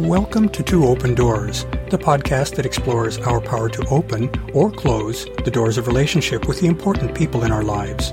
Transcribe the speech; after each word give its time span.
Welcome 0.00 0.50
to 0.50 0.62
Two 0.62 0.84
Open 0.84 1.14
Doors, 1.14 1.64
the 1.88 1.96
podcast 1.96 2.56
that 2.56 2.66
explores 2.66 3.16
our 3.16 3.40
power 3.40 3.70
to 3.70 3.86
open 3.88 4.28
or 4.52 4.70
close 4.70 5.24
the 5.42 5.50
doors 5.50 5.78
of 5.78 5.86
relationship 5.86 6.46
with 6.46 6.60
the 6.60 6.66
important 6.66 7.14
people 7.14 7.44
in 7.44 7.50
our 7.50 7.62
lives. 7.62 8.12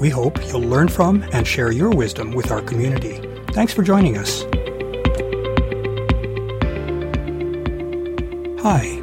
We 0.00 0.08
hope 0.08 0.42
you'll 0.48 0.62
learn 0.62 0.88
from 0.88 1.22
and 1.34 1.46
share 1.46 1.70
your 1.70 1.90
wisdom 1.90 2.30
with 2.30 2.50
our 2.50 2.62
community. 2.62 3.20
Thanks 3.52 3.74
for 3.74 3.82
joining 3.82 4.16
us. 4.16 4.44
Hi, 8.62 8.98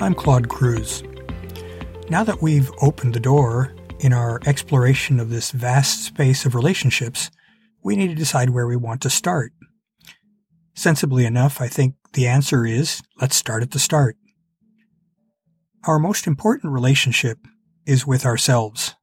I'm 0.00 0.14
Claude 0.14 0.48
Cruz. 0.48 1.04
Now 2.10 2.24
that 2.24 2.42
we've 2.42 2.72
opened 2.82 3.14
the 3.14 3.20
door 3.20 3.72
in 4.00 4.12
our 4.12 4.40
exploration 4.46 5.20
of 5.20 5.30
this 5.30 5.52
vast 5.52 6.04
space 6.04 6.44
of 6.44 6.56
relationships, 6.56 7.30
we 7.84 7.94
need 7.94 8.08
to 8.08 8.16
decide 8.16 8.50
where 8.50 8.66
we 8.66 8.74
want 8.74 9.00
to 9.02 9.10
start. 9.10 9.52
Sensibly 10.78 11.24
enough, 11.24 11.60
I 11.60 11.66
think 11.66 11.96
the 12.12 12.28
answer 12.28 12.64
is 12.64 13.02
let's 13.20 13.34
start 13.34 13.64
at 13.64 13.72
the 13.72 13.80
start. 13.80 14.16
Our 15.88 15.98
most 15.98 16.24
important 16.24 16.72
relationship 16.72 17.38
is 17.84 18.06
with 18.06 18.24
ourselves. 18.24 18.94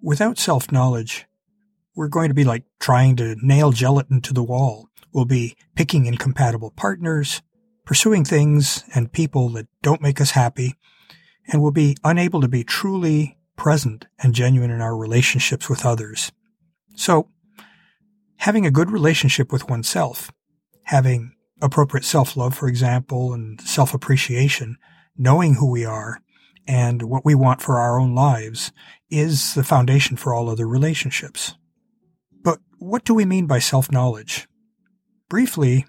Without 0.00 0.38
self 0.38 0.70
knowledge, 0.70 1.26
we're 1.96 2.06
going 2.06 2.28
to 2.28 2.36
be 2.36 2.44
like 2.44 2.62
trying 2.78 3.16
to 3.16 3.34
nail 3.42 3.72
gelatin 3.72 4.20
to 4.20 4.32
the 4.32 4.44
wall. 4.44 4.90
We'll 5.12 5.24
be 5.24 5.56
picking 5.74 6.06
incompatible 6.06 6.70
partners, 6.70 7.42
pursuing 7.84 8.24
things 8.24 8.84
and 8.94 9.10
people 9.10 9.48
that 9.54 9.66
don't 9.82 10.02
make 10.02 10.20
us 10.20 10.30
happy, 10.30 10.76
and 11.48 11.60
we'll 11.60 11.72
be 11.72 11.96
unable 12.04 12.40
to 12.42 12.48
be 12.48 12.62
truly 12.62 13.38
present 13.56 14.06
and 14.20 14.36
genuine 14.36 14.70
in 14.70 14.80
our 14.80 14.96
relationships 14.96 15.68
with 15.68 15.84
others. 15.84 16.30
So, 16.94 17.26
having 18.36 18.66
a 18.66 18.70
good 18.70 18.92
relationship 18.92 19.50
with 19.50 19.68
oneself 19.68 20.30
having 20.84 21.34
appropriate 21.60 22.04
self 22.04 22.36
love, 22.36 22.54
for 22.54 22.68
example, 22.68 23.32
and 23.32 23.60
self 23.60 23.94
appreciation, 23.94 24.76
knowing 25.16 25.54
who 25.54 25.70
we 25.70 25.84
are 25.84 26.20
and 26.66 27.02
what 27.02 27.24
we 27.24 27.34
want 27.34 27.60
for 27.60 27.78
our 27.78 27.98
own 27.98 28.14
lives 28.14 28.72
is 29.10 29.54
the 29.54 29.64
foundation 29.64 30.16
for 30.16 30.32
all 30.32 30.48
other 30.48 30.66
relationships. 30.66 31.54
But 32.42 32.60
what 32.78 33.04
do 33.04 33.14
we 33.14 33.24
mean 33.24 33.46
by 33.46 33.58
self 33.58 33.90
knowledge? 33.90 34.48
Briefly, 35.28 35.86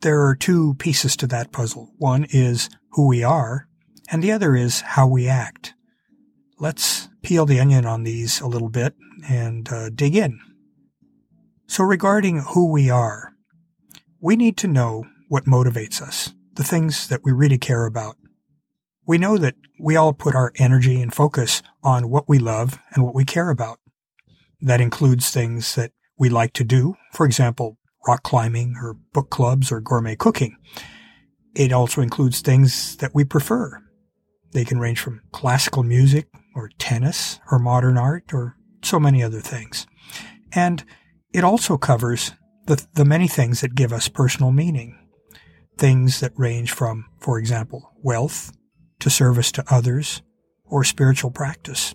there 0.00 0.26
are 0.26 0.36
two 0.36 0.74
pieces 0.74 1.16
to 1.16 1.26
that 1.28 1.52
puzzle. 1.52 1.92
One 1.98 2.26
is 2.30 2.68
who 2.90 3.06
we 3.06 3.22
are, 3.22 3.68
and 4.10 4.22
the 4.22 4.32
other 4.32 4.54
is 4.54 4.80
how 4.80 5.06
we 5.06 5.28
act. 5.28 5.74
Let's 6.58 7.08
peel 7.22 7.46
the 7.46 7.60
onion 7.60 7.86
on 7.86 8.04
these 8.04 8.40
a 8.40 8.46
little 8.46 8.68
bit 8.68 8.94
and 9.28 9.68
uh, 9.72 9.90
dig 9.90 10.14
in. 10.14 10.40
So, 11.66 11.84
regarding 11.84 12.40
who 12.40 12.70
we 12.70 12.90
are, 12.90 13.33
we 14.24 14.36
need 14.36 14.56
to 14.56 14.66
know 14.66 15.04
what 15.28 15.44
motivates 15.44 16.00
us, 16.00 16.32
the 16.54 16.64
things 16.64 17.08
that 17.08 17.20
we 17.22 17.30
really 17.30 17.58
care 17.58 17.84
about. 17.84 18.16
We 19.06 19.18
know 19.18 19.36
that 19.36 19.54
we 19.78 19.96
all 19.96 20.14
put 20.14 20.34
our 20.34 20.50
energy 20.56 21.02
and 21.02 21.14
focus 21.14 21.60
on 21.82 22.08
what 22.08 22.26
we 22.26 22.38
love 22.38 22.78
and 22.94 23.04
what 23.04 23.14
we 23.14 23.26
care 23.26 23.50
about. 23.50 23.80
That 24.62 24.80
includes 24.80 25.30
things 25.30 25.74
that 25.74 25.92
we 26.18 26.30
like 26.30 26.54
to 26.54 26.64
do, 26.64 26.94
for 27.12 27.26
example, 27.26 27.76
rock 28.08 28.22
climbing 28.22 28.76
or 28.80 28.94
book 29.12 29.28
clubs 29.28 29.70
or 29.70 29.82
gourmet 29.82 30.16
cooking. 30.16 30.56
It 31.54 31.70
also 31.70 32.00
includes 32.00 32.40
things 32.40 32.96
that 32.96 33.14
we 33.14 33.24
prefer. 33.24 33.82
They 34.52 34.64
can 34.64 34.78
range 34.78 35.00
from 35.00 35.20
classical 35.32 35.82
music 35.82 36.28
or 36.54 36.70
tennis 36.78 37.40
or 37.50 37.58
modern 37.58 37.98
art 37.98 38.32
or 38.32 38.56
so 38.82 38.98
many 38.98 39.22
other 39.22 39.40
things. 39.40 39.86
And 40.54 40.82
it 41.34 41.44
also 41.44 41.76
covers 41.76 42.32
the, 42.66 42.86
the 42.94 43.04
many 43.04 43.28
things 43.28 43.60
that 43.60 43.74
give 43.74 43.92
us 43.92 44.08
personal 44.08 44.52
meaning. 44.52 44.98
Things 45.76 46.20
that 46.20 46.32
range 46.36 46.72
from, 46.72 47.06
for 47.18 47.38
example, 47.38 47.92
wealth 48.02 48.52
to 49.00 49.10
service 49.10 49.50
to 49.52 49.64
others 49.68 50.22
or 50.64 50.84
spiritual 50.84 51.30
practice. 51.30 51.94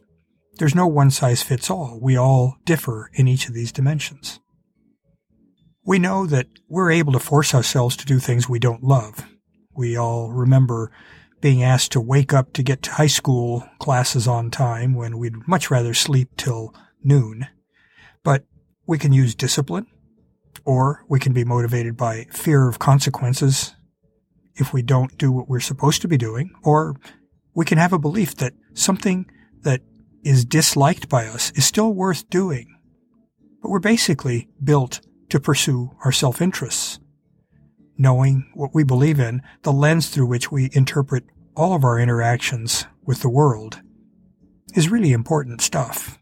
There's 0.58 0.76
no 0.76 0.88
one 0.88 1.12
size 1.12 1.42
fits 1.42 1.70
all. 1.70 1.98
We 2.02 2.18
all 2.18 2.58
differ 2.66 3.10
in 3.14 3.28
each 3.28 3.48
of 3.48 3.54
these 3.54 3.72
dimensions. 3.72 4.42
We 5.86 5.98
know 5.98 6.26
that 6.26 6.48
we're 6.68 6.92
able 6.92 7.14
to 7.14 7.20
force 7.20 7.56
ourselves 7.56 7.96
to 7.98 8.06
do 8.06 8.20
things 8.20 8.50
we 8.50 8.60
don't 8.60 8.84
love. 8.84 9.26
We 9.74 9.96
all 9.96 10.32
remember 10.32 10.92
being 11.40 11.64
asked 11.64 11.94
to 11.94 12.02
wake 12.02 12.34
up 12.34 12.52
to 12.54 12.64
get 12.64 12.82
to 12.84 12.92
high 12.92 13.08
school 13.08 13.64
classes 13.80 14.28
on 14.28 14.52
time 14.52 14.94
when 14.94 15.18
we'd 15.18 15.48
much 15.48 15.72
rather 15.72 15.94
sleep 15.94 16.30
till 16.36 16.76
noon. 17.02 17.48
But 18.24 18.44
we 18.86 18.98
can 18.98 19.14
use 19.14 19.34
discipline 19.34 19.88
or 20.66 21.04
we 21.08 21.20
can 21.20 21.34
be 21.34 21.44
motivated 21.44 21.98
by 21.98 22.26
fear 22.32 22.68
of 22.68 22.80
consequences 22.80 23.76
if 24.56 24.74
we 24.74 24.82
don't 24.82 25.18
do 25.18 25.32
what 25.32 25.48
we're 25.48 25.60
supposed 25.60 26.02
to 26.02 26.08
be 26.08 26.18
doing. 26.18 26.52
Or 26.64 26.96
we 27.54 27.66
can 27.66 27.78
have 27.78 27.94
a 27.94 28.00
belief 28.00 28.36
that 28.36 28.54
something 28.74 29.30
that 29.62 29.82
is 30.24 30.46
disliked 30.46 31.10
by 31.10 31.28
us 31.28 31.52
is 31.52 31.66
still 31.66 31.94
worth 31.94 32.30
doing. 32.30 32.76
But 33.62 33.72
we're 33.72 33.80
basically 33.80 34.50
built 34.64 35.02
to 35.30 35.40
pursue 35.40 35.92
our 36.04 36.12
self 36.12 36.42
interests. 36.42 37.00
Knowing 37.98 38.50
what 38.54 38.74
we 38.74 38.84
believe 38.84 39.20
in, 39.20 39.42
the 39.64 39.74
lens 39.74 40.10
through 40.10 40.26
which 40.26 40.52
we 40.52 40.70
interpret 40.74 41.26
all 41.56 41.74
of 41.76 41.84
our 41.84 42.00
interactions 42.00 42.86
with 43.04 43.22
the 43.22 43.30
world, 43.30 43.82
is 44.76 44.90
really 44.90 45.12
important 45.12 45.62
stuff. 45.62 46.18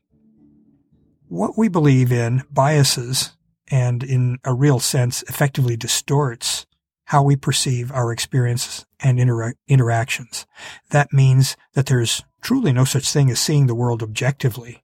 What 1.28 1.58
we 1.58 1.68
believe 1.68 2.12
in 2.12 2.44
biases 2.52 3.37
and 3.70 4.04
in 4.04 4.38
a 4.44 4.54
real 4.54 4.80
sense 4.80 5.24
effectively 5.24 5.76
distorts 5.76 6.66
how 7.06 7.24
we 7.24 7.36
perceive 7.36 7.92
our 7.92 8.12
experiences 8.12 8.86
and 9.00 9.20
inter- 9.20 9.54
interactions. 9.68 10.46
That 10.90 11.14
means 11.14 11.56
that 11.74 11.86
there's 11.86 12.22
truly 12.42 12.74
no 12.74 12.84
such 12.84 13.10
thing 13.10 13.32
as 13.32 13.40
seeing 13.40 13.68
the 13.68 13.76
world 13.76 14.04
objectively. 14.04 14.84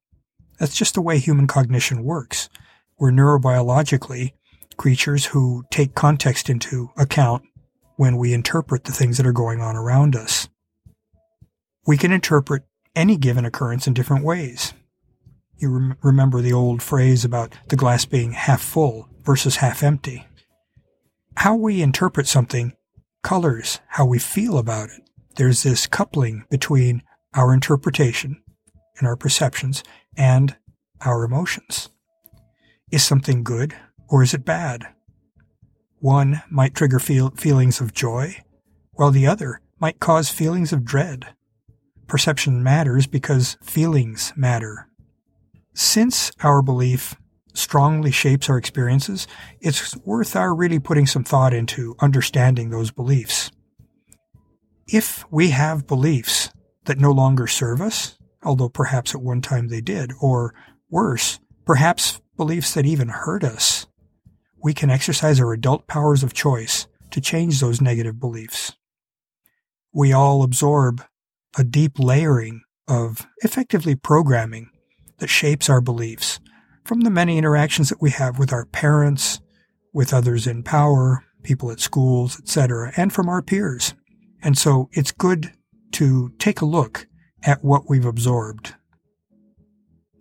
That's 0.58 0.76
just 0.76 0.94
the 0.94 1.02
way 1.02 1.18
human 1.18 1.46
cognition 1.46 2.02
works. 2.02 2.48
We're 2.98 3.10
neurobiologically 3.10 4.32
creatures 4.76 5.26
who 5.26 5.64
take 5.70 5.94
context 5.94 6.48
into 6.48 6.90
account 6.96 7.44
when 7.96 8.16
we 8.16 8.32
interpret 8.32 8.84
the 8.84 8.92
things 8.92 9.16
that 9.16 9.26
are 9.26 9.32
going 9.32 9.60
on 9.60 9.76
around 9.76 10.16
us. 10.16 10.48
We 11.86 11.96
can 11.96 12.12
interpret 12.12 12.62
any 12.96 13.16
given 13.16 13.44
occurrence 13.44 13.86
in 13.86 13.94
different 13.94 14.24
ways. 14.24 14.72
You 15.58 15.70
rem- 15.70 15.96
remember 16.02 16.40
the 16.40 16.52
old 16.52 16.82
phrase 16.82 17.24
about 17.24 17.54
the 17.68 17.76
glass 17.76 18.04
being 18.04 18.32
half 18.32 18.60
full 18.60 19.08
versus 19.22 19.56
half 19.56 19.82
empty. 19.82 20.26
How 21.36 21.54
we 21.54 21.82
interpret 21.82 22.26
something 22.26 22.72
colors 23.22 23.80
how 23.88 24.04
we 24.04 24.18
feel 24.18 24.58
about 24.58 24.90
it. 24.90 25.02
There's 25.36 25.62
this 25.62 25.86
coupling 25.86 26.44
between 26.50 27.02
our 27.34 27.52
interpretation 27.52 28.40
and 28.98 29.08
our 29.08 29.16
perceptions 29.16 29.82
and 30.16 30.54
our 31.00 31.24
emotions. 31.24 31.88
Is 32.92 33.02
something 33.02 33.42
good 33.42 33.74
or 34.08 34.22
is 34.22 34.34
it 34.34 34.44
bad? 34.44 34.86
One 35.98 36.42
might 36.50 36.74
trigger 36.74 37.00
feel- 37.00 37.30
feelings 37.30 37.80
of 37.80 37.94
joy, 37.94 38.36
while 38.92 39.10
the 39.10 39.26
other 39.26 39.60
might 39.80 40.00
cause 40.00 40.28
feelings 40.30 40.72
of 40.72 40.84
dread. 40.84 41.34
Perception 42.06 42.62
matters 42.62 43.06
because 43.06 43.56
feelings 43.62 44.32
matter. 44.36 44.88
Since 45.74 46.30
our 46.42 46.62
belief 46.62 47.16
strongly 47.52 48.12
shapes 48.12 48.48
our 48.48 48.56
experiences, 48.56 49.26
it's 49.60 49.96
worth 49.98 50.36
our 50.36 50.54
really 50.54 50.78
putting 50.78 51.06
some 51.06 51.24
thought 51.24 51.52
into 51.52 51.96
understanding 52.00 52.70
those 52.70 52.92
beliefs. 52.92 53.50
If 54.86 55.24
we 55.32 55.50
have 55.50 55.86
beliefs 55.86 56.50
that 56.84 56.98
no 56.98 57.10
longer 57.10 57.48
serve 57.48 57.80
us, 57.80 58.16
although 58.44 58.68
perhaps 58.68 59.14
at 59.14 59.22
one 59.22 59.40
time 59.40 59.68
they 59.68 59.80
did, 59.80 60.12
or 60.20 60.54
worse, 60.90 61.40
perhaps 61.64 62.20
beliefs 62.36 62.74
that 62.74 62.86
even 62.86 63.08
hurt 63.08 63.42
us, 63.42 63.86
we 64.62 64.74
can 64.74 64.90
exercise 64.90 65.40
our 65.40 65.52
adult 65.52 65.88
powers 65.88 66.22
of 66.22 66.34
choice 66.34 66.86
to 67.10 67.20
change 67.20 67.60
those 67.60 67.80
negative 67.80 68.20
beliefs. 68.20 68.76
We 69.92 70.12
all 70.12 70.42
absorb 70.42 71.02
a 71.56 71.64
deep 71.64 71.98
layering 71.98 72.62
of 72.86 73.26
effectively 73.42 73.94
programming 73.94 74.70
that 75.18 75.28
shapes 75.28 75.68
our 75.68 75.80
beliefs 75.80 76.40
from 76.84 77.00
the 77.00 77.10
many 77.10 77.38
interactions 77.38 77.88
that 77.88 78.02
we 78.02 78.10
have 78.10 78.38
with 78.38 78.52
our 78.52 78.66
parents, 78.66 79.40
with 79.92 80.12
others 80.12 80.46
in 80.46 80.62
power, 80.62 81.24
people 81.42 81.70
at 81.70 81.80
schools, 81.80 82.38
etc., 82.38 82.92
and 82.96 83.12
from 83.12 83.28
our 83.28 83.42
peers. 83.42 83.94
And 84.42 84.58
so 84.58 84.88
it's 84.92 85.12
good 85.12 85.52
to 85.92 86.32
take 86.38 86.60
a 86.60 86.66
look 86.66 87.06
at 87.42 87.64
what 87.64 87.88
we've 87.88 88.04
absorbed. 88.04 88.74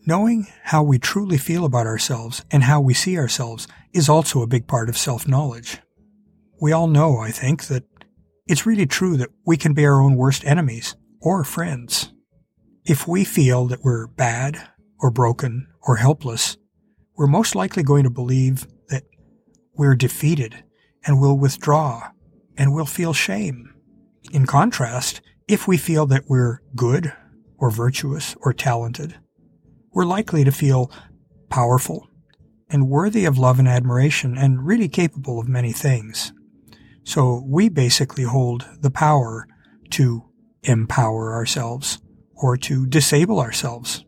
Knowing 0.06 0.48
how 0.64 0.84
we 0.84 1.00
truly 1.00 1.38
feel 1.38 1.66
about 1.66 1.88
ourselves 1.88 2.44
and 2.52 2.64
how 2.64 2.80
we 2.80 2.94
see 2.94 3.18
ourselves 3.18 3.68
is 3.94 4.10
also 4.10 4.42
a 4.42 4.48
big 4.48 4.68
part 4.68 4.90
of 4.90 4.98
self 4.98 5.28
knowledge. 5.28 5.80
We 6.62 6.72
all 6.72 6.88
know, 6.88 7.18
I 7.18 7.32
think, 7.32 7.68
that 7.68 7.84
it's 8.48 8.66
really 8.66 8.86
true 8.86 9.18
that 9.18 9.30
we 9.46 9.58
can 9.58 9.74
be 9.74 9.86
our 9.86 10.02
own 10.02 10.16
worst 10.16 10.46
enemies 10.46 10.96
or 11.22 11.44
friends. 11.44 12.12
If 12.86 13.08
we 13.08 13.24
feel 13.24 13.68
that 13.68 13.84
we're 13.84 14.08
bad 14.08 14.70
or 15.04 15.12
broken 15.12 15.68
or 15.82 15.98
helpless, 15.98 16.58
we're 17.16 17.28
most 17.28 17.56
likely 17.56 17.84
going 17.84 18.06
to 18.06 18.10
believe 18.10 18.66
that 18.88 19.04
we're 19.76 19.96
defeated 19.96 20.64
and 21.06 21.20
we'll 21.20 21.38
withdraw 21.38 22.10
and 22.58 22.74
we'll 22.74 22.86
feel 22.86 23.14
shame. 23.14 23.70
In 24.32 24.46
contrast, 24.46 25.22
if 25.48 25.68
we 25.68 25.78
feel 25.78 26.06
that 26.06 26.24
we're 26.30 26.62
good 26.74 27.14
or 27.58 27.70
virtuous 27.70 28.38
or 28.40 28.54
talented, 28.54 29.20
we're 29.92 30.06
likely 30.06 30.46
to 30.46 30.52
feel 30.52 30.90
powerful 31.50 32.08
and 32.70 32.90
worthy 32.90 33.26
of 33.26 33.38
love 33.38 33.60
and 33.60 33.68
admiration 33.68 34.38
and 34.38 34.66
really 34.66 34.88
capable 34.88 35.38
of 35.38 35.50
many 35.50 35.74
things. 35.74 36.32
So 37.04 37.44
we 37.46 37.68
basically 37.68 38.24
hold 38.24 38.66
the 38.80 38.90
power 38.90 39.48
to 39.92 40.24
empower 40.64 41.34
ourselves 41.34 42.00
or 42.36 42.56
to 42.56 42.88
disable 42.88 43.42
ourselves. 43.42 44.03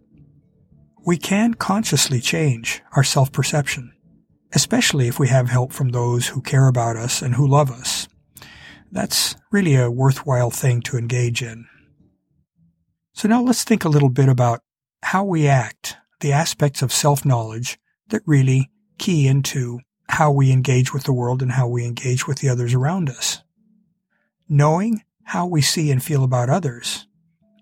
We 1.05 1.17
can 1.17 1.53
consciously 1.53 2.19
change 2.19 2.81
our 2.95 3.03
self-perception, 3.03 3.93
especially 4.53 5.07
if 5.07 5.19
we 5.19 5.27
have 5.27 5.49
help 5.49 5.71
from 5.71 5.89
those 5.89 6.29
who 6.29 6.41
care 6.41 6.67
about 6.67 6.97
us 6.97 7.21
and 7.21 7.35
who 7.35 7.47
love 7.47 7.69
us. 7.69 8.07
That's 8.91 9.35
really 9.51 9.75
a 9.75 9.91
worthwhile 9.91 10.49
thing 10.49 10.81
to 10.81 10.97
engage 10.97 11.43
in. 11.43 11.67
So 13.13 13.27
now 13.27 13.43
let's 13.43 13.63
think 13.63 13.85
a 13.85 13.89
little 13.89 14.09
bit 14.09 14.29
about 14.29 14.61
how 15.03 15.23
we 15.23 15.47
act, 15.47 15.95
the 16.21 16.31
aspects 16.31 16.81
of 16.81 16.91
self-knowledge 16.91 17.77
that 18.09 18.23
really 18.25 18.71
key 18.97 19.27
into 19.27 19.81
how 20.09 20.31
we 20.31 20.51
engage 20.51 20.91
with 20.91 21.03
the 21.03 21.13
world 21.13 21.43
and 21.43 21.51
how 21.51 21.67
we 21.67 21.85
engage 21.85 22.27
with 22.27 22.39
the 22.39 22.49
others 22.49 22.73
around 22.73 23.11
us. 23.11 23.43
Knowing 24.49 25.03
how 25.25 25.45
we 25.45 25.61
see 25.61 25.91
and 25.91 26.03
feel 26.03 26.23
about 26.23 26.49
others 26.49 27.05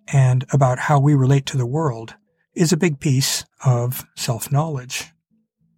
and 0.07 0.45
about 0.53 0.79
how 0.79 0.97
we 0.97 1.13
relate 1.13 1.45
to 1.47 1.57
the 1.57 1.65
world 1.65 2.15
is 2.55 2.71
a 2.71 2.77
big 2.77 2.99
piece 2.99 3.45
of 3.65 4.05
self-knowledge. 4.15 5.11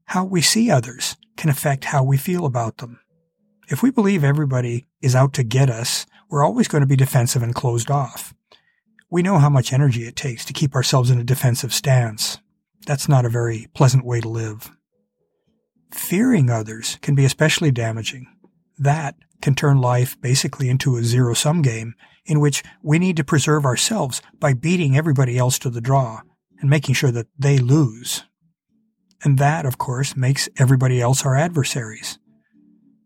How 0.06 0.26
we 0.26 0.42
see 0.42 0.70
others 0.70 1.16
can 1.38 1.50
affect 1.50 1.86
how 1.86 2.04
we 2.04 2.18
feel 2.18 2.46
about 2.46 2.78
them. 2.78 3.00
If 3.70 3.82
we 3.82 3.92
believe 3.92 4.24
everybody 4.24 4.86
is 5.02 5.16
out 5.16 5.34
to 5.34 5.44
get 5.44 5.70
us, 5.70 6.06
we're 6.30 6.44
always 6.44 6.68
going 6.68 6.82
to 6.82 6.88
be 6.88 6.96
defensive 6.96 7.42
and 7.42 7.56
closed 7.56 7.90
off. 7.90 8.34
We 9.10 9.24
know 9.24 9.38
how 9.38 9.50
much 9.50 9.72
energy 9.72 10.06
it 10.06 10.16
takes 10.16 10.44
to 10.46 10.54
keep 10.54 10.76
ourselves 10.76 11.10
in 11.10 11.20
a 11.20 11.24
defensive 11.24 11.74
stance. 11.74 12.40
That's 12.86 13.08
not 13.08 13.26
a 13.26 13.30
very 13.30 13.68
pleasant 13.74 14.06
way 14.06 14.22
to 14.22 14.30
live. 14.30 14.72
Fearing 15.92 16.50
others 16.50 17.00
can 17.02 17.16
be 17.16 17.26
especially 17.26 17.72
damaging. 17.72 18.28
That 18.78 19.16
can 19.42 19.56
turn 19.56 19.80
life 19.80 20.20
basically 20.20 20.70
into 20.70 20.98
a 20.98 21.04
zero 21.04 21.34
sum 21.34 21.62
game 21.62 21.96
in 22.26 22.40
which 22.40 22.64
we 22.84 23.00
need 23.00 23.16
to 23.18 23.24
preserve 23.24 23.66
ourselves 23.66 24.22
by 24.40 24.54
beating 24.54 24.98
everybody 24.98 25.38
else 25.38 25.58
to 25.60 25.70
the 25.70 25.82
draw 25.82 26.22
and 26.66 26.70
making 26.72 26.96
sure 26.96 27.12
that 27.12 27.28
they 27.38 27.60
lose. 27.60 28.24
And 29.24 29.38
that, 29.38 29.68
of 29.68 29.78
course, 29.78 30.16
makes 30.16 30.50
everybody 30.58 31.00
else 31.00 31.24
our 31.24 31.36
adversaries. 31.36 32.18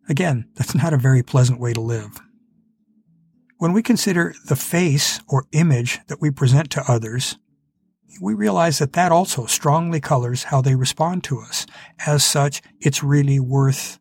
Again, 0.08 0.50
that's 0.56 0.74
not 0.74 0.94
a 0.94 0.98
very 0.98 1.24
pleasant 1.24 1.60
way 1.60 1.74
to 1.74 1.82
live. 1.82 2.22
When 3.58 3.74
we 3.74 3.84
consider 3.84 4.34
the 4.46 4.56
face 4.56 5.20
or 5.28 5.44
image 5.52 6.00
that 6.08 6.22
we 6.22 6.32
present 6.32 6.72
to 6.72 6.90
others, 6.90 7.38
we 8.22 8.34
realize 8.34 8.80
that 8.80 8.94
that 8.94 9.12
also 9.12 9.46
strongly 9.46 10.00
colors 10.00 10.44
how 10.44 10.62
they 10.62 10.76
respond 10.76 11.26
to 11.26 11.42
us. 11.42 11.66
As 12.08 12.24
such, 12.24 12.62
it's 12.80 13.04
really 13.04 13.42
worth 13.42 14.00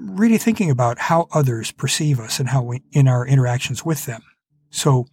really 0.00 0.36
thinking 0.36 0.68
about 0.68 0.98
how 0.98 1.28
others 1.32 1.70
perceive 1.70 2.18
us 2.18 2.40
and 2.40 2.48
how 2.48 2.60
we, 2.60 2.82
in 2.90 3.06
our 3.06 3.24
interactions 3.24 3.84
with 3.84 4.04
them. 4.04 4.22
So, 4.70 5.06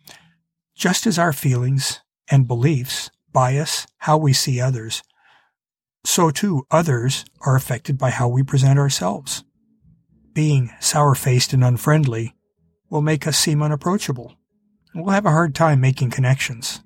just 0.76 1.06
as 1.06 1.20
our 1.20 1.32
feelings 1.32 2.00
and 2.32 2.48
beliefs 2.48 3.12
bias 3.34 3.88
how 3.98 4.18
we 4.18 4.32
see 4.32 4.62
others, 4.62 5.04
so 6.06 6.30
too 6.30 6.66
others 6.72 7.26
are 7.42 7.56
affected 7.56 7.98
by 7.98 8.12
how 8.12 8.28
we 8.28 8.44
present 8.44 8.80
ourselves. 8.80 9.44
Being 10.34 10.72
sour 10.80 11.16
faced 11.16 11.54
and 11.54 11.64
unfriendly 11.64 12.36
will 12.90 13.02
make 13.02 13.28
us 13.28 13.38
seem 13.38 13.62
unapproachable, 13.62 14.36
and 14.94 15.04
we'll 15.04 15.14
have 15.14 15.26
a 15.26 15.32
hard 15.32 15.56
time 15.56 15.82
making 15.82 16.12
connections. 16.12 16.82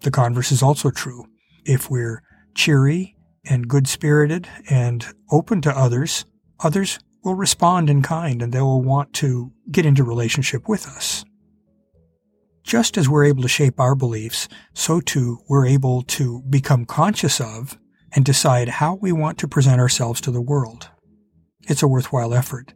The 0.00 0.10
converse 0.10 0.52
is 0.52 0.62
also 0.62 0.90
true. 0.90 1.26
If 1.64 1.90
we're 1.90 2.22
cheery 2.54 3.16
and 3.48 3.68
good 3.68 3.88
spirited 3.88 4.48
and 4.68 5.06
open 5.30 5.60
to 5.62 5.76
others, 5.76 6.24
others 6.60 6.98
will 7.22 7.34
respond 7.34 7.88
in 7.88 8.02
kind 8.02 8.42
and 8.42 8.52
they 8.52 8.60
will 8.60 8.82
want 8.82 9.12
to 9.14 9.52
get 9.70 9.86
into 9.86 10.04
relationship 10.04 10.68
with 10.68 10.86
us. 10.86 11.24
Just 12.64 12.96
as 12.96 13.08
we're 13.08 13.24
able 13.24 13.42
to 13.42 13.48
shape 13.48 13.78
our 13.78 13.94
beliefs, 13.94 14.48
so 14.72 15.00
too 15.00 15.38
we're 15.48 15.66
able 15.66 16.02
to 16.02 16.42
become 16.48 16.86
conscious 16.86 17.38
of 17.38 17.78
and 18.12 18.24
decide 18.24 18.68
how 18.68 18.94
we 18.94 19.12
want 19.12 19.38
to 19.38 19.48
present 19.48 19.80
ourselves 19.80 20.20
to 20.22 20.30
the 20.30 20.40
world. 20.40 20.88
It's 21.68 21.82
a 21.82 21.88
worthwhile 21.88 22.32
effort. 22.32 22.72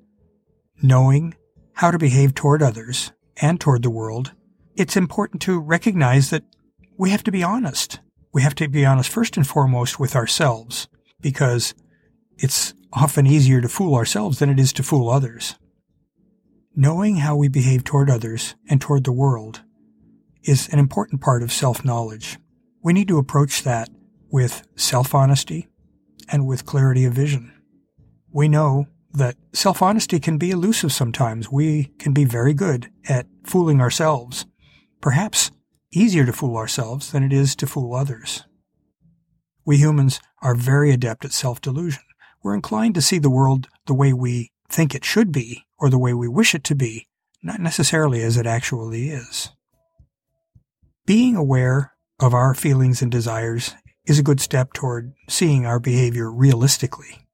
Knowing 0.82 1.34
how 1.74 1.90
to 1.90 1.98
behave 1.98 2.34
toward 2.34 2.62
others 2.62 3.12
and 3.40 3.58
toward 3.58 3.82
the 3.82 3.90
world, 3.90 4.32
it's 4.76 4.96
important 4.96 5.40
to 5.42 5.58
recognize 5.58 6.28
that 6.30 6.44
we 6.98 7.10
have 7.10 7.24
to 7.24 7.32
be 7.32 7.42
honest. 7.42 8.00
We 8.32 8.42
have 8.42 8.54
to 8.56 8.68
be 8.68 8.84
honest 8.84 9.08
first 9.08 9.38
and 9.38 9.46
foremost 9.46 9.98
with 9.98 10.14
ourselves 10.14 10.86
because 11.20 11.74
it's 12.36 12.74
often 12.92 13.26
easier 13.26 13.60
to 13.62 13.68
fool 13.68 13.94
ourselves 13.94 14.38
than 14.38 14.50
it 14.50 14.60
is 14.60 14.72
to 14.74 14.82
fool 14.82 15.08
others. 15.08 15.54
Knowing 16.76 17.16
how 17.16 17.34
we 17.34 17.48
behave 17.48 17.84
toward 17.84 18.10
others 18.10 18.54
and 18.68 18.80
toward 18.80 19.04
the 19.04 19.12
world 19.12 19.62
is 20.48 20.68
an 20.72 20.78
important 20.78 21.20
part 21.20 21.42
of 21.42 21.52
self-knowledge. 21.52 22.38
We 22.82 22.92
need 22.92 23.08
to 23.08 23.18
approach 23.18 23.62
that 23.64 23.90
with 24.30 24.66
self-honesty 24.76 25.68
and 26.30 26.46
with 26.46 26.64
clarity 26.64 27.04
of 27.04 27.12
vision. 27.12 27.52
We 28.32 28.48
know 28.48 28.86
that 29.12 29.36
self-honesty 29.52 30.20
can 30.20 30.38
be 30.38 30.50
elusive 30.50 30.92
sometimes. 30.92 31.50
We 31.50 31.92
can 31.98 32.12
be 32.12 32.24
very 32.24 32.54
good 32.54 32.90
at 33.08 33.26
fooling 33.44 33.80
ourselves. 33.80 34.46
Perhaps 35.00 35.50
easier 35.92 36.24
to 36.24 36.32
fool 36.32 36.56
ourselves 36.56 37.12
than 37.12 37.22
it 37.22 37.32
is 37.32 37.54
to 37.56 37.66
fool 37.66 37.94
others. 37.94 38.44
We 39.64 39.76
humans 39.76 40.20
are 40.42 40.54
very 40.54 40.90
adept 40.92 41.24
at 41.24 41.32
self-delusion. 41.32 42.02
We're 42.42 42.54
inclined 42.54 42.94
to 42.94 43.02
see 43.02 43.18
the 43.18 43.30
world 43.30 43.68
the 43.86 43.94
way 43.94 44.12
we 44.12 44.50
think 44.70 44.94
it 44.94 45.04
should 45.04 45.32
be 45.32 45.64
or 45.78 45.90
the 45.90 45.98
way 45.98 46.14
we 46.14 46.28
wish 46.28 46.54
it 46.54 46.64
to 46.64 46.74
be, 46.74 47.06
not 47.42 47.60
necessarily 47.60 48.22
as 48.22 48.36
it 48.36 48.46
actually 48.46 49.10
is. 49.10 49.50
Being 51.08 51.36
aware 51.36 51.94
of 52.20 52.34
our 52.34 52.52
feelings 52.52 53.00
and 53.00 53.10
desires 53.10 53.74
is 54.04 54.18
a 54.18 54.22
good 54.22 54.40
step 54.40 54.74
toward 54.74 55.14
seeing 55.26 55.64
our 55.64 55.80
behavior 55.80 56.30
realistically. 56.30 57.26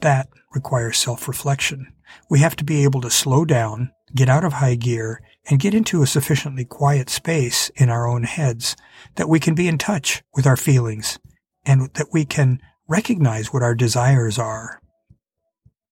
That 0.00 0.28
requires 0.52 0.98
self-reflection. 0.98 1.86
We 2.28 2.40
have 2.40 2.56
to 2.56 2.64
be 2.64 2.82
able 2.82 3.00
to 3.02 3.10
slow 3.10 3.44
down, 3.44 3.92
get 4.16 4.28
out 4.28 4.42
of 4.42 4.54
high 4.54 4.74
gear, 4.74 5.20
and 5.48 5.60
get 5.60 5.72
into 5.72 6.02
a 6.02 6.06
sufficiently 6.08 6.64
quiet 6.64 7.08
space 7.08 7.70
in 7.76 7.90
our 7.90 8.08
own 8.08 8.24
heads 8.24 8.74
that 9.14 9.28
we 9.28 9.38
can 9.38 9.54
be 9.54 9.68
in 9.68 9.78
touch 9.78 10.24
with 10.34 10.44
our 10.44 10.56
feelings 10.56 11.20
and 11.64 11.88
that 11.94 12.08
we 12.12 12.24
can 12.24 12.58
recognize 12.88 13.52
what 13.52 13.62
our 13.62 13.76
desires 13.76 14.36
are. 14.36 14.82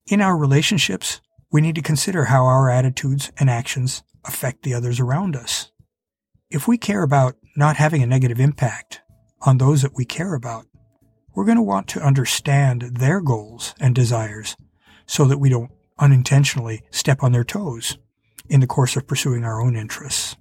In 0.09 0.21
our 0.21 0.37
relationships, 0.37 1.21
we 1.53 1.61
need 1.61 1.77
to 1.77 1.81
consider 1.81 2.25
how 2.25 2.45
our 2.47 2.69
attitudes 2.69 3.31
and 3.39 3.49
actions 3.49 4.03
affect 4.25 4.65
the 4.65 4.75
others 4.75 4.99
around 4.99 5.37
us. 5.37 5.71
If 6.55 6.69
we 6.69 6.79
care 6.79 7.03
about 7.03 7.35
not 7.57 7.79
having 7.79 8.01
a 8.05 8.07
negative 8.07 8.39
impact 8.39 9.01
on 9.41 9.59
those 9.59 9.83
that 9.83 9.97
we 9.97 10.05
care 10.05 10.35
about, 10.35 10.67
we're 11.35 11.47
going 11.47 11.57
to 11.57 11.63
want 11.63 11.89
to 11.89 12.01
understand 12.01 12.83
their 12.83 13.21
goals 13.21 13.75
and 13.81 13.93
desires 13.93 14.55
so 15.05 15.25
that 15.25 15.39
we 15.39 15.49
don't 15.49 15.73
unintentionally 15.99 16.83
step 16.93 17.25
on 17.25 17.33
their 17.33 17.43
toes 17.43 17.99
in 18.49 18.61
the 18.61 18.69
course 18.69 18.95
of 18.95 19.09
pursuing 19.09 19.43
our 19.43 19.61
own 19.61 19.75
interests. 19.75 20.37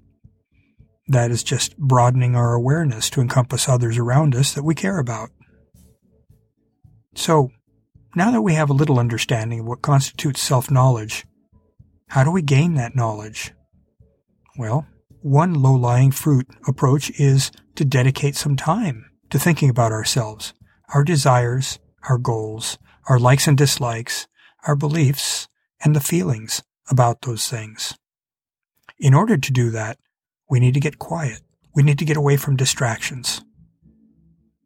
That 1.07 1.31
is 1.31 1.41
just 1.41 1.75
broadening 1.79 2.35
our 2.35 2.53
awareness 2.53 3.09
to 3.09 3.21
encompass 3.21 3.67
others 3.67 3.97
around 3.97 4.35
us 4.35 4.53
that 4.53 4.63
we 4.63 4.75
care 4.75 4.99
about. 4.99 5.31
So, 7.15 7.49
now 8.15 8.29
that 8.29 8.43
we 8.43 8.53
have 8.53 8.69
a 8.69 8.73
little 8.73 8.99
understanding 8.99 9.61
of 9.61 9.65
what 9.65 9.81
constitutes 9.81 10.43
self-knowledge, 10.43 11.25
how 12.09 12.23
do 12.23 12.29
we 12.29 12.43
gain 12.43 12.75
that 12.75 12.95
knowledge? 12.95 13.51
Well, 14.59 14.85
one 15.23 15.53
low-lying 15.53 16.11
fruit 16.11 16.47
approach 16.67 17.09
is 17.19 17.51
to 17.75 17.85
dedicate 17.85 18.35
some 18.35 18.55
time 18.55 19.09
to 19.29 19.39
thinking 19.39 19.69
about 19.69 19.91
ourselves, 19.91 20.53
our 20.93 21.03
desires, 21.03 21.79
our 22.09 22.17
goals, 22.17 22.77
our 23.07 23.17
likes 23.17 23.47
and 23.47 23.57
dislikes, 23.57 24.27
our 24.67 24.75
beliefs, 24.75 25.47
and 25.83 25.95
the 25.95 26.01
feelings 26.01 26.61
about 26.89 27.21
those 27.21 27.47
things. 27.47 27.97
In 28.99 29.13
order 29.13 29.37
to 29.37 29.51
do 29.51 29.69
that, 29.71 29.97
we 30.49 30.59
need 30.59 30.73
to 30.73 30.79
get 30.79 30.99
quiet. 30.99 31.41
We 31.73 31.83
need 31.83 31.99
to 31.99 32.05
get 32.05 32.17
away 32.17 32.37
from 32.37 32.55
distractions. 32.55 33.41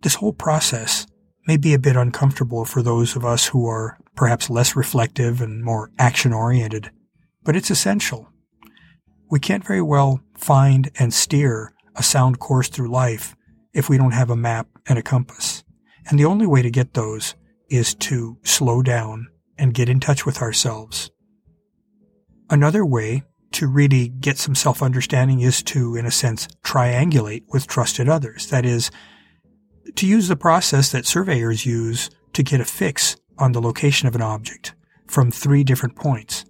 This 0.02 0.16
whole 0.16 0.34
process 0.34 1.08
may 1.48 1.58
be 1.58 1.74
a 1.74 1.80
bit 1.80 1.96
uncomfortable 1.96 2.66
for 2.66 2.82
those 2.82 3.16
of 3.16 3.24
us 3.24 3.48
who 3.48 3.68
are 3.68 3.98
perhaps 4.16 4.50
less 4.50 4.76
reflective 4.76 5.40
and 5.40 5.64
more 5.64 5.92
action 5.98 6.34
oriented, 6.34 6.92
but 7.44 7.56
it's 7.56 7.70
essential. 7.70 8.30
We 9.30 9.40
can't 9.40 9.66
very 9.66 9.82
well 9.82 10.22
find 10.36 10.90
and 10.98 11.14
steer 11.14 11.74
a 11.96 12.04
sound 12.04 12.40
course 12.40 12.70
through 12.70 12.90
life 12.92 13.36
if 13.74 13.90
we 13.90 13.98
don't 13.98 14.12
have 14.12 14.30
a 14.30 14.36
map 14.36 14.68
and 14.88 14.98
a 14.98 15.04
compass. 15.04 15.64
And 16.10 16.18
the 16.18 16.26
only 16.26 16.48
way 16.48 16.62
to 16.62 16.72
get 16.72 16.94
those 16.94 17.36
is 17.70 17.94
to 17.96 18.38
slow 18.44 18.82
down 18.82 19.28
and 19.58 19.74
get 19.74 19.90
in 19.90 20.00
touch 20.00 20.26
with 20.26 20.42
ourselves 20.42 21.12
Another 22.50 22.86
way 22.86 23.24
to 23.54 23.68
really 23.68 24.08
get 24.08 24.38
some 24.38 24.56
self 24.56 24.82
understanding 24.82 25.42
is 25.42 25.62
to, 25.64 25.96
in 25.96 26.06
a 26.06 26.12
sense, 26.12 26.48
triangulate 26.64 27.44
with 27.50 27.68
trusted 27.68 28.08
others. 28.08 28.48
That 28.48 28.66
is, 28.66 28.90
to 29.96 30.08
use 30.08 30.28
the 30.28 30.38
process 30.38 30.92
that 30.92 31.06
surveyors 31.06 31.66
use 31.66 32.10
to 32.34 32.44
get 32.44 32.62
a 32.62 32.66
fix 32.66 33.18
on 33.38 33.52
the 33.52 33.62
location 33.62 34.08
of 34.08 34.16
an 34.16 34.22
object 34.22 34.74
from 35.08 35.32
three 35.32 35.64
different 35.64 35.96
points. 35.96 36.46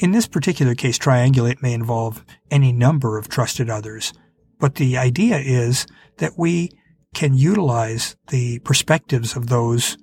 In 0.00 0.12
this 0.12 0.26
particular 0.26 0.74
case, 0.74 0.98
triangulate 0.98 1.60
may 1.62 1.74
involve 1.74 2.24
any 2.50 2.72
number 2.72 3.18
of 3.18 3.28
trusted 3.28 3.68
others, 3.68 4.14
but 4.58 4.76
the 4.76 4.96
idea 4.96 5.36
is 5.36 5.86
that 6.16 6.38
we 6.38 6.70
can 7.12 7.34
utilize 7.34 8.16
the 8.28 8.60
perspectives 8.60 9.36
of 9.36 9.48
those 9.48 9.98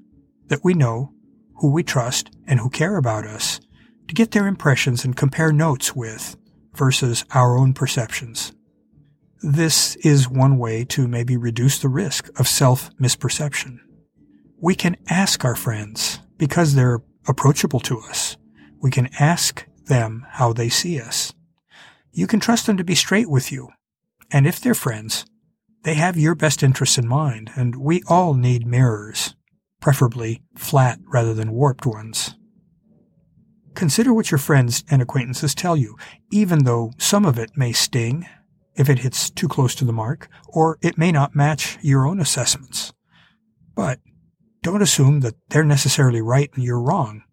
that 0.50 0.64
we 0.64 0.76
know, 0.76 1.14
who 1.56 1.72
we 1.72 1.82
trust, 1.82 2.30
and 2.46 2.60
who 2.60 2.70
care 2.70 2.98
about 2.98 3.26
us 3.26 3.60
to 4.08 4.14
get 4.14 4.32
their 4.32 4.46
impressions 4.46 5.04
and 5.04 5.18
compare 5.18 5.52
notes 5.52 5.96
with 5.96 6.38
versus 6.76 7.26
our 7.32 7.58
own 7.58 7.74
perceptions. 7.74 8.54
This 9.42 9.96
is 9.98 10.30
one 10.30 10.60
way 10.60 10.86
to 10.86 11.08
maybe 11.08 11.38
reduce 11.38 11.80
the 11.80 11.90
risk 11.90 12.30
of 12.40 12.48
self 12.48 12.92
misperception. 12.98 13.80
We 14.62 14.76
can 14.76 14.96
ask 15.10 15.44
our 15.44 15.56
friends 15.56 16.20
because 16.38 16.76
they're 16.76 17.02
approachable 17.28 17.80
to 17.82 18.00
us. 18.02 18.38
We 18.80 18.92
can 18.92 19.10
ask 19.20 19.67
them 19.88 20.26
how 20.32 20.54
they 20.54 20.70
see 20.70 21.00
us. 21.00 21.34
You 22.12 22.28
can 22.28 22.40
trust 22.40 22.66
them 22.66 22.78
to 22.78 22.84
be 22.84 22.96
straight 22.96 23.30
with 23.30 23.52
you. 23.52 23.70
And 24.32 24.46
if 24.46 24.60
they're 24.60 24.74
friends, 24.74 25.26
they 25.84 25.94
have 25.94 26.18
your 26.18 26.36
best 26.36 26.64
interests 26.64 26.98
in 26.98 27.08
mind, 27.08 27.52
and 27.56 27.76
we 27.76 28.04
all 28.08 28.34
need 28.34 28.68
mirrors, 28.68 29.36
preferably 29.80 30.42
flat 30.56 31.00
rather 31.06 31.34
than 31.34 31.52
warped 31.52 31.86
ones. 31.86 32.36
Consider 33.74 34.14
what 34.14 34.32
your 34.32 34.40
friends 34.40 34.84
and 34.90 35.02
acquaintances 35.02 35.54
tell 35.54 35.78
you, 35.78 35.96
even 36.32 36.64
though 36.64 36.92
some 36.98 37.26
of 37.26 37.38
it 37.38 37.52
may 37.56 37.72
sting 37.72 38.28
if 38.76 38.90
it 38.90 39.00
hits 39.00 39.30
too 39.30 39.48
close 39.48 39.76
to 39.76 39.86
the 39.86 39.94
mark, 39.94 40.30
or 40.48 40.78
it 40.82 40.98
may 40.98 41.12
not 41.12 41.36
match 41.36 41.78
your 41.82 42.08
own 42.08 42.20
assessments. 42.20 42.92
But 43.76 44.00
don't 44.62 44.82
assume 44.82 45.20
that 45.22 45.36
they're 45.50 45.64
necessarily 45.64 46.22
right 46.22 46.50
and 46.56 46.64
you're 46.64 46.82
wrong, 46.82 47.24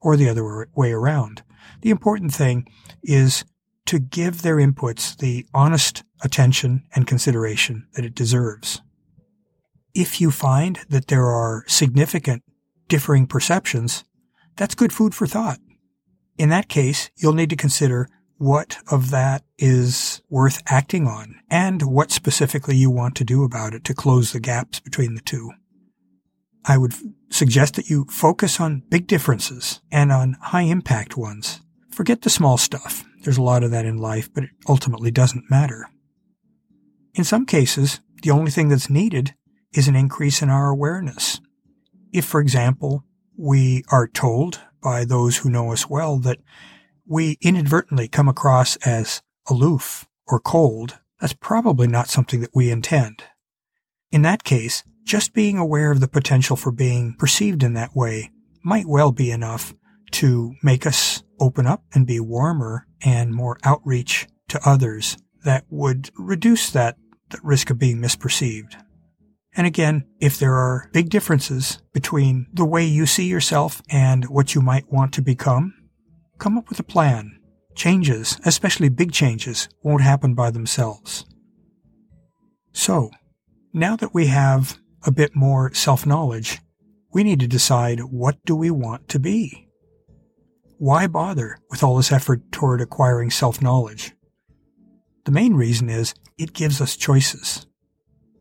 or 0.00 0.16
the 0.16 0.28
other 0.28 0.68
way 0.74 0.92
around. 0.92 1.42
The 1.82 1.90
important 1.90 2.32
thing 2.32 2.68
is 3.02 3.44
to 3.86 3.98
give 3.98 4.42
their 4.42 4.56
inputs 4.56 5.16
the 5.16 5.46
honest 5.54 6.04
attention 6.22 6.84
and 6.94 7.06
consideration 7.06 7.86
that 7.94 8.04
it 8.04 8.14
deserves. 8.14 8.82
If 9.94 10.20
you 10.20 10.30
find 10.30 10.78
that 10.88 11.08
there 11.08 11.26
are 11.26 11.64
significant 11.66 12.44
differing 12.88 13.26
perceptions, 13.26 14.04
that's 14.56 14.74
good 14.74 14.92
food 14.92 15.14
for 15.14 15.26
thought. 15.26 15.58
In 16.38 16.48
that 16.50 16.68
case, 16.68 17.10
you'll 17.16 17.32
need 17.32 17.50
to 17.50 17.56
consider 17.56 18.08
what 18.38 18.78
of 18.90 19.10
that 19.10 19.42
is 19.58 20.22
worth 20.30 20.62
acting 20.66 21.06
on 21.06 21.40
and 21.50 21.82
what 21.82 22.10
specifically 22.10 22.76
you 22.76 22.90
want 22.90 23.14
to 23.16 23.24
do 23.24 23.44
about 23.44 23.74
it 23.74 23.84
to 23.84 23.94
close 23.94 24.32
the 24.32 24.40
gaps 24.40 24.80
between 24.80 25.14
the 25.14 25.20
two. 25.20 25.50
I 26.64 26.76
would 26.76 26.94
suggest 27.30 27.74
that 27.74 27.88
you 27.88 28.06
focus 28.10 28.60
on 28.60 28.82
big 28.88 29.06
differences 29.06 29.80
and 29.90 30.12
on 30.12 30.36
high 30.40 30.62
impact 30.62 31.16
ones. 31.16 31.60
Forget 31.90 32.22
the 32.22 32.30
small 32.30 32.58
stuff. 32.58 33.04
There's 33.22 33.38
a 33.38 33.42
lot 33.42 33.62
of 33.62 33.70
that 33.70 33.86
in 33.86 33.98
life, 33.98 34.32
but 34.32 34.44
it 34.44 34.50
ultimately 34.68 35.10
doesn't 35.10 35.50
matter. 35.50 35.86
In 37.14 37.24
some 37.24 37.46
cases, 37.46 38.00
the 38.22 38.30
only 38.30 38.50
thing 38.50 38.68
that's 38.68 38.90
needed 38.90 39.34
is 39.72 39.88
an 39.88 39.96
increase 39.96 40.42
in 40.42 40.50
our 40.50 40.68
awareness. 40.68 41.40
If, 42.12 42.24
for 42.24 42.40
example, 42.40 43.04
we 43.36 43.84
are 43.90 44.08
told 44.08 44.60
by 44.82 45.04
those 45.04 45.38
who 45.38 45.50
know 45.50 45.72
us 45.72 45.88
well 45.88 46.18
that 46.18 46.38
we 47.06 47.38
inadvertently 47.40 48.08
come 48.08 48.28
across 48.28 48.76
as 48.76 49.22
aloof 49.48 50.06
or 50.26 50.40
cold, 50.40 50.98
that's 51.20 51.32
probably 51.34 51.86
not 51.86 52.08
something 52.08 52.40
that 52.40 52.54
we 52.54 52.70
intend. 52.70 53.24
In 54.10 54.22
that 54.22 54.44
case, 54.44 54.82
just 55.04 55.32
being 55.32 55.58
aware 55.58 55.90
of 55.90 56.00
the 56.00 56.08
potential 56.08 56.56
for 56.56 56.70
being 56.70 57.14
perceived 57.18 57.62
in 57.62 57.74
that 57.74 57.94
way 57.94 58.30
might 58.62 58.86
well 58.86 59.12
be 59.12 59.30
enough 59.30 59.74
to 60.12 60.54
make 60.62 60.86
us 60.86 61.22
open 61.38 61.66
up 61.66 61.82
and 61.94 62.06
be 62.06 62.20
warmer 62.20 62.86
and 63.02 63.34
more 63.34 63.58
outreach 63.64 64.26
to 64.48 64.60
others 64.68 65.16
that 65.44 65.64
would 65.70 66.10
reduce 66.16 66.70
that, 66.70 66.96
risk 67.42 67.70
of 67.70 67.78
being 67.78 67.98
misperceived. 67.98 68.74
And 69.56 69.66
again, 69.66 70.04
if 70.20 70.38
there 70.38 70.54
are 70.54 70.88
big 70.92 71.10
differences 71.10 71.80
between 71.92 72.46
the 72.52 72.64
way 72.64 72.84
you 72.84 73.06
see 73.06 73.26
yourself 73.26 73.82
and 73.88 74.28
what 74.28 74.54
you 74.54 74.60
might 74.60 74.92
want 74.92 75.12
to 75.14 75.22
become, 75.22 75.74
come 76.38 76.58
up 76.58 76.68
with 76.68 76.80
a 76.80 76.84
plan. 76.84 77.38
Changes, 77.74 78.40
especially 78.44 78.88
big 78.88 79.12
changes, 79.12 79.68
won't 79.82 80.02
happen 80.02 80.34
by 80.34 80.50
themselves. 80.50 81.24
So, 82.72 83.10
now 83.72 83.96
that 83.96 84.12
we 84.12 84.26
have 84.26 84.78
a 85.04 85.12
bit 85.12 85.34
more 85.34 85.72
self-knowledge, 85.72 86.58
we 87.12 87.24
need 87.24 87.40
to 87.40 87.46
decide 87.46 88.00
what 88.00 88.36
do 88.44 88.54
we 88.54 88.70
want 88.70 89.08
to 89.08 89.18
be? 89.18 89.68
Why 90.78 91.06
bother 91.06 91.58
with 91.70 91.82
all 91.82 91.96
this 91.96 92.12
effort 92.12 92.52
toward 92.52 92.80
acquiring 92.80 93.30
self-knowledge? 93.30 94.12
The 95.24 95.32
main 95.32 95.54
reason 95.54 95.90
is 95.90 96.14
it 96.38 96.54
gives 96.54 96.80
us 96.80 96.96
choices. 96.96 97.66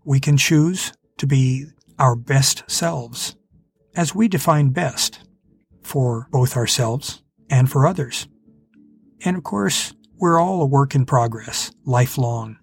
We 0.05 0.19
can 0.19 0.37
choose 0.37 0.93
to 1.17 1.27
be 1.27 1.65
our 1.97 2.15
best 2.15 2.63
selves, 2.67 3.35
as 3.95 4.15
we 4.15 4.27
define 4.27 4.69
best, 4.69 5.19
for 5.83 6.27
both 6.31 6.55
ourselves 6.55 7.21
and 7.49 7.69
for 7.69 7.85
others. 7.85 8.27
And 9.25 9.35
of 9.35 9.43
course, 9.43 9.93
we're 10.17 10.39
all 10.39 10.61
a 10.61 10.65
work 10.65 10.95
in 10.95 11.05
progress, 11.05 11.71
lifelong. 11.85 12.57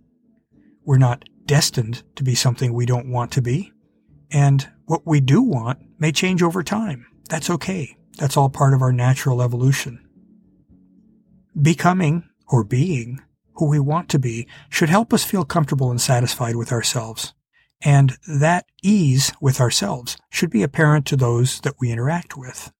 We're 0.84 0.98
not 0.98 1.24
destined 1.44 2.02
to 2.14 2.22
be 2.24 2.34
something 2.34 2.72
we 2.72 2.86
don't 2.86 3.10
want 3.10 3.32
to 3.32 3.42
be. 3.42 3.72
And 4.30 4.68
what 4.86 5.06
we 5.06 5.20
do 5.20 5.42
want 5.42 5.78
may 5.98 6.12
change 6.12 6.42
over 6.42 6.62
time. 6.62 7.06
That's 7.28 7.50
okay. 7.50 7.96
That's 8.18 8.36
all 8.36 8.48
part 8.48 8.74
of 8.74 8.82
our 8.82 8.92
natural 8.92 9.42
evolution. 9.42 10.06
Becoming, 11.60 12.28
or 12.48 12.64
being, 12.64 13.20
who 13.54 13.68
we 13.68 13.80
want 13.80 14.08
to 14.10 14.18
be 14.18 14.46
should 14.68 14.88
help 14.88 15.12
us 15.12 15.24
feel 15.24 15.44
comfortable 15.44 15.90
and 15.90 16.00
satisfied 16.00 16.56
with 16.56 16.72
ourselves. 16.72 17.34
And 17.82 18.16
that 18.26 18.66
ease 18.82 19.32
with 19.40 19.60
ourselves 19.60 20.16
should 20.30 20.50
be 20.50 20.62
apparent 20.62 21.06
to 21.06 21.16
those 21.16 21.60
that 21.60 21.74
we 21.80 21.90
interact 21.90 22.36
with. 22.36 22.72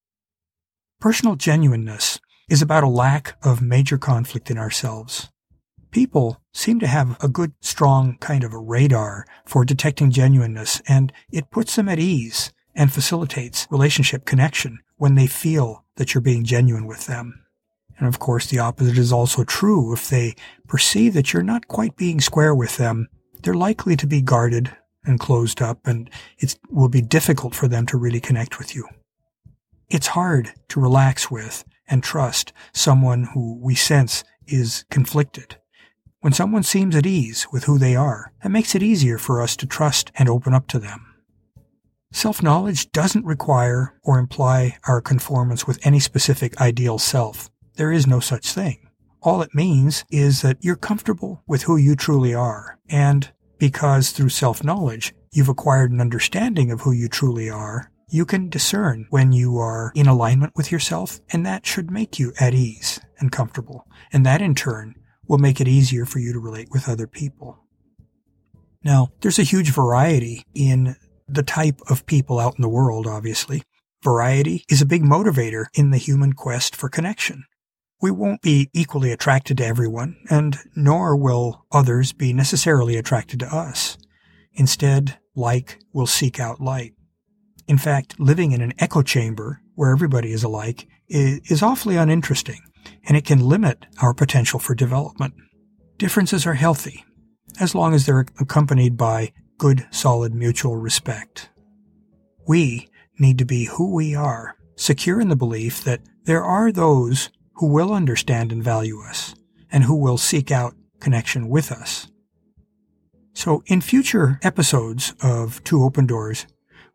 Personal 1.00 1.36
genuineness 1.36 2.18
is 2.48 2.62
about 2.62 2.84
a 2.84 2.88
lack 2.88 3.36
of 3.42 3.60
major 3.60 3.98
conflict 3.98 4.50
in 4.50 4.58
ourselves. 4.58 5.30
People 5.96 6.42
seem 6.52 6.78
to 6.80 6.86
have 6.86 7.16
a 7.24 7.28
good, 7.28 7.54
strong 7.62 8.18
kind 8.18 8.44
of 8.44 8.52
a 8.52 8.58
radar 8.58 9.24
for 9.46 9.64
detecting 9.64 10.10
genuineness, 10.10 10.82
and 10.86 11.10
it 11.32 11.50
puts 11.50 11.74
them 11.74 11.88
at 11.88 11.98
ease 11.98 12.52
and 12.74 12.92
facilitates 12.92 13.66
relationship 13.70 14.26
connection 14.26 14.80
when 14.98 15.14
they 15.14 15.26
feel 15.26 15.86
that 15.94 16.12
you're 16.12 16.20
being 16.20 16.44
genuine 16.44 16.84
with 16.86 17.06
them. 17.06 17.46
And 17.96 18.06
of 18.06 18.18
course, 18.18 18.46
the 18.46 18.58
opposite 18.58 18.98
is 18.98 19.10
also 19.10 19.42
true. 19.42 19.94
If 19.94 20.10
they 20.10 20.34
perceive 20.68 21.14
that 21.14 21.32
you're 21.32 21.42
not 21.42 21.66
quite 21.66 21.96
being 21.96 22.20
square 22.20 22.54
with 22.54 22.76
them, 22.76 23.08
they're 23.42 23.54
likely 23.54 23.96
to 23.96 24.06
be 24.06 24.20
guarded 24.20 24.76
and 25.06 25.18
closed 25.18 25.62
up, 25.62 25.86
and 25.86 26.10
it 26.36 26.58
will 26.68 26.90
be 26.90 27.00
difficult 27.00 27.54
for 27.54 27.68
them 27.68 27.86
to 27.86 27.96
really 27.96 28.20
connect 28.20 28.58
with 28.58 28.76
you. 28.76 28.86
It's 29.88 30.08
hard 30.08 30.52
to 30.68 30.78
relax 30.78 31.30
with 31.30 31.64
and 31.88 32.02
trust 32.02 32.52
someone 32.74 33.30
who 33.32 33.58
we 33.62 33.74
sense 33.74 34.24
is 34.46 34.84
conflicted. 34.90 35.56
When 36.26 36.32
someone 36.32 36.64
seems 36.64 36.96
at 36.96 37.06
ease 37.06 37.46
with 37.52 37.66
who 37.66 37.78
they 37.78 37.94
are, 37.94 38.32
that 38.42 38.48
makes 38.48 38.74
it 38.74 38.82
easier 38.82 39.16
for 39.16 39.40
us 39.40 39.54
to 39.58 39.64
trust 39.64 40.10
and 40.16 40.28
open 40.28 40.54
up 40.54 40.66
to 40.66 40.80
them. 40.80 41.14
Self 42.10 42.42
knowledge 42.42 42.90
doesn't 42.90 43.24
require 43.24 43.94
or 44.02 44.18
imply 44.18 44.76
our 44.88 45.00
conformance 45.00 45.68
with 45.68 45.78
any 45.86 46.00
specific 46.00 46.60
ideal 46.60 46.98
self. 46.98 47.48
There 47.76 47.92
is 47.92 48.08
no 48.08 48.18
such 48.18 48.50
thing. 48.50 48.88
All 49.22 49.40
it 49.40 49.54
means 49.54 50.04
is 50.10 50.42
that 50.42 50.56
you're 50.60 50.74
comfortable 50.74 51.44
with 51.46 51.62
who 51.62 51.76
you 51.76 51.94
truly 51.94 52.34
are, 52.34 52.76
and 52.88 53.30
because 53.60 54.10
through 54.10 54.30
self 54.30 54.64
knowledge 54.64 55.14
you've 55.30 55.48
acquired 55.48 55.92
an 55.92 56.00
understanding 56.00 56.72
of 56.72 56.80
who 56.80 56.90
you 56.90 57.08
truly 57.08 57.48
are, 57.48 57.92
you 58.08 58.26
can 58.26 58.48
discern 58.48 59.06
when 59.10 59.30
you 59.30 59.58
are 59.58 59.92
in 59.94 60.08
alignment 60.08 60.54
with 60.56 60.72
yourself, 60.72 61.20
and 61.32 61.46
that 61.46 61.66
should 61.66 61.92
make 61.92 62.18
you 62.18 62.32
at 62.40 62.52
ease 62.52 62.98
and 63.20 63.30
comfortable. 63.30 63.86
And 64.12 64.26
that 64.26 64.42
in 64.42 64.56
turn 64.56 64.96
will 65.28 65.38
make 65.38 65.60
it 65.60 65.68
easier 65.68 66.04
for 66.04 66.18
you 66.18 66.32
to 66.32 66.38
relate 66.38 66.68
with 66.70 66.88
other 66.88 67.06
people. 67.06 67.58
Now, 68.84 69.08
there's 69.20 69.38
a 69.38 69.44
huge 69.44 69.72
variety 69.72 70.44
in 70.54 70.96
the 71.28 71.42
type 71.42 71.80
of 71.90 72.06
people 72.06 72.38
out 72.38 72.54
in 72.56 72.62
the 72.62 72.68
world, 72.68 73.06
obviously. 73.06 73.62
Variety 74.02 74.64
is 74.70 74.80
a 74.80 74.86
big 74.86 75.02
motivator 75.02 75.66
in 75.74 75.90
the 75.90 75.98
human 75.98 76.32
quest 76.32 76.76
for 76.76 76.88
connection. 76.88 77.44
We 78.00 78.10
won't 78.10 78.42
be 78.42 78.70
equally 78.72 79.10
attracted 79.10 79.56
to 79.58 79.66
everyone, 79.66 80.16
and 80.30 80.58
nor 80.76 81.16
will 81.16 81.64
others 81.72 82.12
be 82.12 82.32
necessarily 82.32 82.96
attracted 82.96 83.40
to 83.40 83.46
us. 83.46 83.96
Instead, 84.52 85.18
like 85.34 85.80
will 85.92 86.06
seek 86.06 86.38
out 86.38 86.60
like. 86.60 86.94
In 87.66 87.78
fact, 87.78 88.20
living 88.20 88.52
in 88.52 88.60
an 88.60 88.74
echo 88.78 89.02
chamber 89.02 89.60
where 89.74 89.90
everybody 89.90 90.32
is 90.32 90.44
alike 90.44 90.86
is, 91.08 91.62
awfully 91.62 91.96
uninteresting. 91.96 92.60
And 93.04 93.16
it 93.16 93.24
can 93.24 93.40
limit 93.40 93.86
our 94.00 94.14
potential 94.14 94.58
for 94.58 94.74
development. 94.74 95.34
Differences 95.98 96.46
are 96.46 96.54
healthy, 96.54 97.04
as 97.60 97.74
long 97.74 97.94
as 97.94 98.06
they're 98.06 98.26
accompanied 98.40 98.96
by 98.96 99.32
good, 99.58 99.86
solid 99.90 100.34
mutual 100.34 100.76
respect. 100.76 101.50
We 102.46 102.88
need 103.18 103.38
to 103.38 103.44
be 103.44 103.64
who 103.64 103.94
we 103.94 104.14
are, 104.14 104.56
secure 104.76 105.20
in 105.20 105.28
the 105.28 105.36
belief 105.36 105.82
that 105.84 106.02
there 106.24 106.44
are 106.44 106.70
those 106.70 107.30
who 107.54 107.66
will 107.68 107.92
understand 107.92 108.52
and 108.52 108.62
value 108.62 109.00
us, 109.00 109.34
and 109.72 109.84
who 109.84 109.96
will 109.96 110.18
seek 110.18 110.50
out 110.50 110.74
connection 111.00 111.48
with 111.48 111.72
us. 111.72 112.08
So 113.32 113.62
in 113.66 113.80
future 113.80 114.38
episodes 114.42 115.14
of 115.22 115.62
Two 115.64 115.82
Open 115.82 116.06
Doors, 116.06 116.46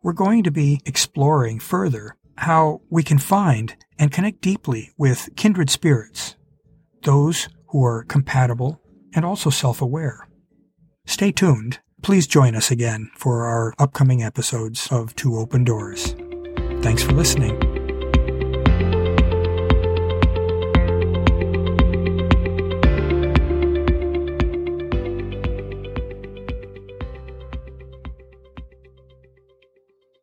we're 0.02 0.12
going 0.12 0.42
to 0.42 0.50
be 0.50 0.80
exploring 0.84 1.60
further 1.60 2.16
how 2.42 2.80
we 2.90 3.02
can 3.02 3.18
find 3.18 3.76
and 3.98 4.12
connect 4.12 4.40
deeply 4.40 4.90
with 4.98 5.28
kindred 5.36 5.70
spirits, 5.70 6.36
those 7.02 7.48
who 7.68 7.84
are 7.84 8.04
compatible 8.04 8.80
and 9.14 9.24
also 9.24 9.50
self-aware. 9.50 10.28
Stay 11.06 11.32
tuned. 11.32 11.78
Please 12.02 12.26
join 12.26 12.56
us 12.56 12.70
again 12.70 13.10
for 13.16 13.44
our 13.44 13.72
upcoming 13.78 14.22
episodes 14.22 14.88
of 14.90 15.14
Two 15.14 15.36
Open 15.36 15.62
Doors. 15.62 16.14
Thanks 16.82 17.02
for 17.02 17.12
listening. 17.12 17.71